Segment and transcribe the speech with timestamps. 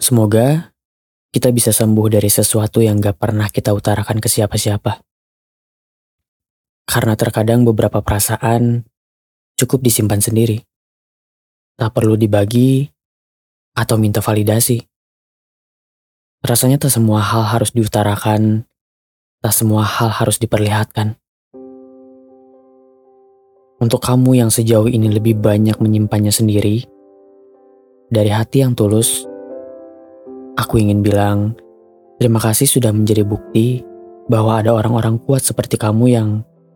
[0.00, 0.72] Semoga
[1.28, 5.04] kita bisa sembuh dari sesuatu yang gak pernah kita utarakan ke siapa-siapa.
[6.88, 8.88] Karena terkadang beberapa perasaan
[9.60, 10.64] cukup disimpan sendiri.
[11.76, 12.88] Tak perlu dibagi
[13.76, 14.80] atau minta validasi.
[16.40, 18.64] Rasanya tak semua hal harus diutarakan,
[19.44, 21.20] tak semua hal harus diperlihatkan.
[23.80, 26.88] Untuk kamu yang sejauh ini lebih banyak menyimpannya sendiri,
[28.10, 29.29] dari hati yang tulus,
[30.60, 31.56] Aku ingin bilang,
[32.20, 33.80] terima kasih sudah menjadi bukti
[34.28, 36.28] bahwa ada orang-orang kuat seperti kamu yang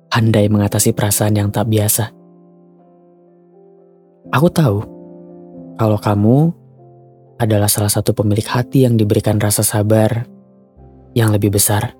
[0.08, 2.08] pandai mengatasi perasaan yang tak biasa.
[4.32, 4.80] Aku tahu
[5.76, 6.48] kalau kamu
[7.36, 10.24] adalah salah satu pemilik hati yang diberikan rasa sabar
[11.12, 11.92] yang lebih besar.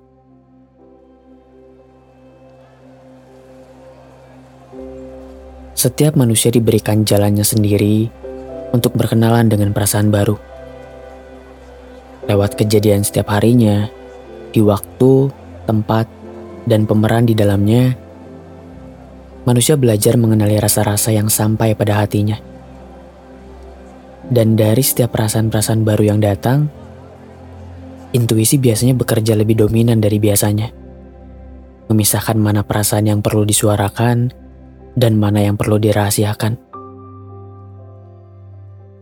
[5.77, 8.09] Setiap manusia diberikan jalannya sendiri
[8.73, 10.54] untuk berkenalan dengan perasaan baru
[12.25, 13.89] lewat kejadian setiap harinya,
[14.49, 15.29] di waktu,
[15.69, 16.09] tempat,
[16.65, 17.93] dan pemeran di dalamnya,
[19.45, 22.41] manusia belajar mengenali rasa-rasa yang sampai pada hatinya.
[24.25, 26.65] Dan dari setiap perasaan-perasaan baru yang datang,
[28.17, 30.73] intuisi biasanya bekerja lebih dominan dari biasanya.
[31.85, 34.33] Memisahkan mana perasaan yang perlu disuarakan
[34.97, 36.57] dan mana yang perlu dirahasiakan.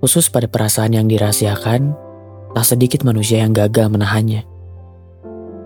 [0.04, 1.96] Khusus pada perasaan yang dirahasiakan,
[2.54, 4.46] Tak sedikit manusia yang gagal menahannya.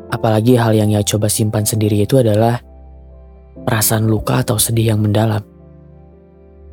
[0.07, 2.63] Apalagi hal yang ia coba simpan sendiri itu adalah
[3.67, 5.43] perasaan luka atau sedih yang mendalam.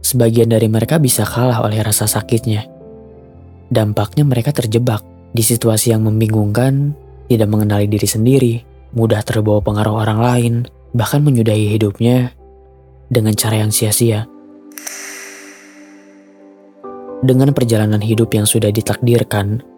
[0.06, 2.62] Sebagian dari mereka bisa kalah oleh rasa sakitnya.
[3.74, 5.02] Dampaknya mereka terjebak
[5.34, 6.94] di situasi yang membingungkan,
[7.26, 8.54] tidak mengenali diri sendiri,
[8.94, 10.54] mudah terbawa pengaruh orang lain,
[10.94, 12.30] bahkan menyudahi hidupnya
[13.10, 14.30] dengan cara yang sia-sia.
[17.24, 19.73] Dengan perjalanan hidup yang sudah ditakdirkan,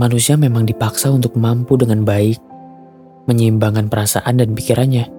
[0.00, 2.40] manusia memang dipaksa untuk mampu dengan baik
[3.28, 5.12] menyeimbangkan perasaan dan pikirannya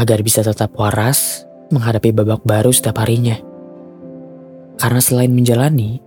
[0.00, 3.36] agar bisa tetap waras menghadapi babak baru setiap harinya.
[4.80, 6.00] Karena selain menjalani,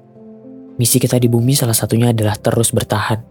[0.82, 3.22] misi kita di bumi salah satunya adalah terus bertahan.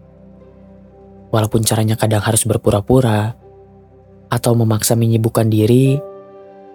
[1.35, 3.35] Walaupun caranya kadang harus berpura-pura
[4.31, 5.99] atau memaksa menyibukkan diri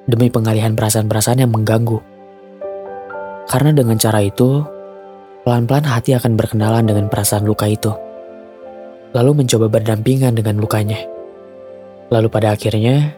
[0.04, 1.98] demi pengalihan perasaan-perasaan yang mengganggu.
[3.48, 4.62] Karena dengan cara itu,
[5.42, 7.91] Pelan-pelan hati akan berkenalan dengan perasaan luka itu,
[9.10, 11.03] lalu mencoba berdampingan dengan lukanya.
[12.14, 13.10] Lalu pada akhirnya,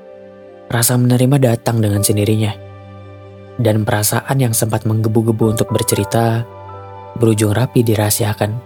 [0.72, 2.56] rasa menerima datang dengan sendirinya.
[3.60, 6.48] Dan perasaan yang sempat menggebu-gebu untuk bercerita,
[7.20, 8.56] berujung rapi dirahasiakan.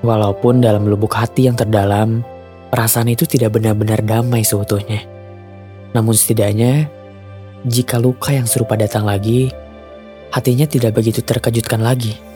[0.00, 2.24] Walaupun dalam lubuk hati yang terdalam,
[2.72, 5.04] perasaan itu tidak benar-benar damai seutuhnya.
[5.92, 6.88] Namun setidaknya,
[7.68, 9.52] jika luka yang serupa datang lagi,
[10.32, 12.33] hatinya tidak begitu terkejutkan lagi.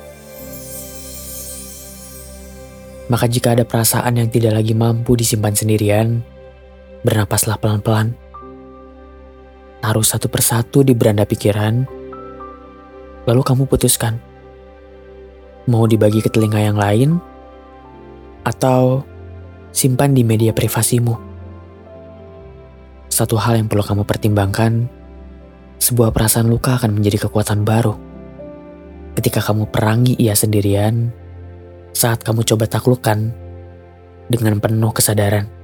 [3.08, 6.20] Maka jika ada perasaan yang tidak lagi mampu disimpan sendirian,
[7.04, 8.12] bernapaslah pelan-pelan.
[9.80, 11.88] Taruh satu persatu di beranda pikiran,
[13.24, 14.20] lalu kamu putuskan.
[15.68, 17.16] Mau dibagi ke telinga yang lain,
[18.44, 19.04] atau
[19.72, 21.16] simpan di media privasimu.
[23.08, 24.88] Satu hal yang perlu kamu pertimbangkan,
[25.80, 27.96] sebuah perasaan luka akan menjadi kekuatan baru.
[29.16, 31.10] Ketika kamu perangi ia sendirian,
[31.98, 33.34] saat kamu coba taklukkan
[34.30, 35.57] dengan penuh kesadaran.